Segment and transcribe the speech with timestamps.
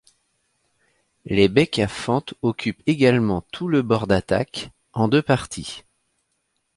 [1.25, 5.83] Les becs à fente occupent également tout le bord d'attaque, en deux parties.